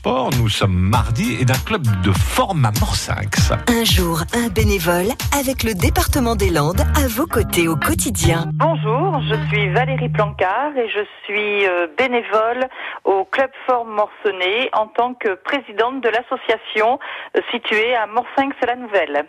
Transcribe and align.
sport. 0.00 0.30
Nous 0.38 0.48
sommes 0.48 0.78
mardi 0.78 1.36
et 1.40 1.44
d'un 1.44 1.60
club 1.66 1.82
de 2.02 2.12
forme 2.12 2.64
à 2.64 2.72
Morsinx. 2.80 3.52
Un 3.68 3.84
jour, 3.84 4.22
un 4.34 4.48
bénévole 4.48 5.12
avec 5.38 5.62
le 5.62 5.74
département 5.74 6.36
des 6.36 6.50
Landes 6.50 6.80
à 6.96 7.06
vos 7.08 7.26
côtés 7.26 7.68
au 7.68 7.76
quotidien. 7.76 8.46
Bonjour, 8.54 9.20
je 9.28 9.36
suis 9.48 9.68
Valérie 9.72 10.08
Plancard 10.08 10.72
et 10.76 10.88
je 10.88 11.04
suis 11.24 11.66
euh, 11.66 11.86
bénévole 11.98 12.66
au 13.04 13.24
club 13.26 13.50
Forme 13.66 13.94
Morcenay 13.94 14.70
en 14.72 14.86
tant 14.86 15.12
que 15.12 15.34
présidente 15.34 16.02
de 16.02 16.08
l'association 16.08 16.98
euh, 17.36 17.40
située 17.52 17.94
à 17.94 18.06
Morsinx-la-Nouvelle. 18.06 19.26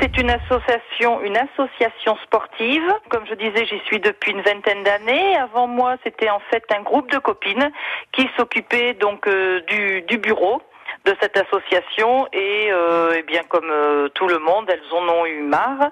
C'est 0.00 0.16
une 0.16 0.30
association, 0.30 1.20
une 1.20 1.36
association 1.36 2.16
sportive. 2.24 2.82
Comme 3.10 3.26
je 3.26 3.34
disais, 3.34 3.66
j'y 3.66 3.78
suis 3.80 4.00
depuis 4.00 4.32
une 4.32 4.40
vingtaine 4.40 4.82
d'années. 4.82 5.36
Avant 5.36 5.66
moi, 5.66 5.96
c'était 6.02 6.30
en 6.30 6.40
fait 6.50 6.64
un 6.74 6.80
groupe 6.80 7.10
de 7.10 7.18
copines 7.18 7.70
qui 8.12 8.26
s'occupait 8.38 8.94
donc 8.94 9.26
euh, 9.26 9.60
du, 9.68 10.00
du 10.02 10.16
bureau 10.16 10.62
de 11.04 11.16
cette 11.20 11.36
association 11.36 12.28
et, 12.32 12.68
euh, 12.70 13.14
eh 13.16 13.22
bien 13.22 13.42
comme 13.48 13.70
euh, 13.70 14.08
tout 14.10 14.28
le 14.28 14.38
monde, 14.38 14.68
elles 14.68 14.82
en 14.92 15.08
ont 15.08 15.26
eu 15.26 15.42
marre 15.42 15.90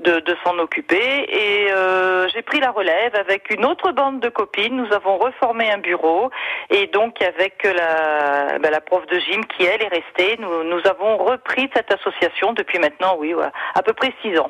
de, 0.00 0.20
de 0.20 0.36
s'en 0.44 0.58
occuper 0.58 1.26
et 1.28 1.72
euh, 1.72 2.28
j'ai 2.28 2.42
pris 2.42 2.58
la 2.58 2.70
relève 2.70 3.14
avec 3.14 3.50
une 3.50 3.64
autre 3.64 3.92
bande 3.92 4.20
de 4.20 4.28
copines. 4.28 4.76
Nous 4.76 4.92
avons 4.92 5.18
reformé 5.18 5.70
un 5.70 5.78
bureau 5.78 6.30
et 6.70 6.86
donc 6.88 7.22
avec 7.22 7.62
la, 7.64 8.58
la 8.58 8.80
prof 8.80 9.06
de 9.06 9.18
gym 9.18 9.44
qui 9.46 9.64
elle 9.64 9.82
est 9.82 9.88
restée, 9.88 10.36
nous, 10.40 10.80
avons 10.86 11.16
repris 11.18 11.70
cette 11.74 11.92
association 11.92 12.52
depuis 12.52 12.78
maintenant, 12.78 13.16
oui, 13.18 13.34
à 13.74 13.82
peu 13.82 13.92
près 13.92 14.12
six 14.22 14.38
ans. 14.38 14.48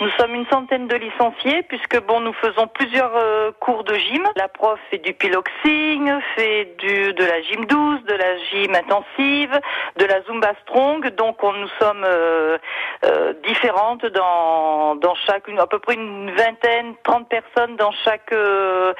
Nous 0.00 0.08
sommes 0.18 0.34
une 0.34 0.46
centaine 0.46 0.88
de 0.88 0.96
licenciés 0.96 1.62
puisque 1.64 2.00
bon, 2.06 2.20
nous 2.20 2.32
faisons 2.32 2.66
plusieurs 2.68 3.14
euh, 3.14 3.52
cours 3.60 3.84
de 3.84 3.94
gym. 3.94 4.26
La 4.34 4.48
prof 4.48 4.80
fait 4.90 4.96
du 4.96 5.12
piloxing, 5.12 6.10
fait 6.34 6.74
du 6.78 7.12
de 7.12 7.24
la 7.24 7.42
gym 7.42 7.66
douce, 7.66 8.02
de 8.04 8.14
la 8.14 8.38
gym 8.38 8.74
intensive, 8.74 9.60
de 9.96 10.04
la 10.06 10.22
zumba 10.22 10.52
strong. 10.62 11.06
Donc 11.16 11.44
on, 11.44 11.52
nous 11.52 11.68
sommes 11.78 12.04
euh, 12.04 12.56
euh, 13.04 13.34
différentes 13.44 14.06
dans 14.06 14.94
dans 14.96 15.14
chaque 15.26 15.46
à 15.50 15.66
peu 15.66 15.78
près 15.78 15.94
une 15.94 16.30
vingtaine, 16.30 16.94
trente 17.02 17.28
personnes 17.28 17.76
dans 17.76 17.92
chaque 18.04 18.32
euh, 18.32 18.94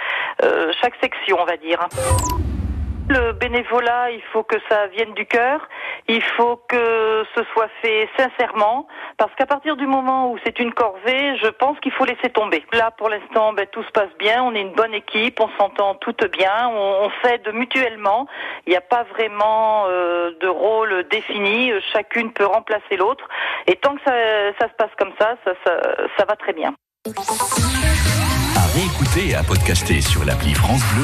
euh, 0.44 0.70
chaque 0.82 0.96
section, 1.00 1.38
on 1.40 1.46
va 1.46 1.56
dire. 1.56 1.80
Le 3.10 3.32
bénévolat, 3.32 4.12
il 4.12 4.22
faut 4.32 4.44
que 4.44 4.54
ça 4.68 4.86
vienne 4.86 5.12
du 5.14 5.26
cœur, 5.26 5.68
il 6.06 6.22
faut 6.22 6.60
que 6.68 7.24
ce 7.34 7.42
soit 7.52 7.68
fait 7.82 8.08
sincèrement, 8.16 8.86
parce 9.16 9.34
qu'à 9.34 9.46
partir 9.46 9.76
du 9.76 9.84
moment 9.84 10.30
où 10.30 10.38
c'est 10.44 10.60
une 10.60 10.72
corvée, 10.72 11.36
je 11.42 11.48
pense 11.48 11.76
qu'il 11.80 11.90
faut 11.90 12.04
laisser 12.04 12.30
tomber. 12.30 12.64
Là, 12.72 12.92
pour 12.92 13.08
l'instant, 13.08 13.52
ben, 13.52 13.66
tout 13.72 13.82
se 13.82 13.90
passe 13.90 14.10
bien, 14.20 14.44
on 14.44 14.54
est 14.54 14.60
une 14.60 14.74
bonne 14.74 14.94
équipe, 14.94 15.40
on 15.40 15.48
s'entend 15.58 15.96
toutes 15.96 16.24
bien, 16.30 16.68
on, 16.72 17.10
s'aide 17.24 17.52
mutuellement, 17.52 18.28
il 18.68 18.70
n'y 18.70 18.76
a 18.76 18.80
pas 18.80 19.02
vraiment 19.02 19.86
euh, 19.88 20.30
de 20.40 20.46
rôle 20.46 21.04
défini, 21.10 21.72
chacune 21.92 22.32
peut 22.32 22.46
remplacer 22.46 22.96
l'autre, 22.96 23.28
et 23.66 23.74
tant 23.74 23.96
que 23.96 24.02
ça, 24.04 24.68
se 24.68 24.74
passe 24.78 24.94
comme 24.96 25.12
ça, 25.18 25.34
ça, 25.44 25.52
ça, 25.66 25.80
ça 26.16 26.24
va 26.26 26.36
très 26.36 26.52
bien. 26.52 26.74
À 28.56 28.66
réécouter 28.74 29.30
et 29.30 29.34
à 29.34 29.42
podcaster 29.42 30.00
sur 30.00 30.24
l'appli 30.24 30.54
France 30.54 30.82
Bleu 30.92 30.98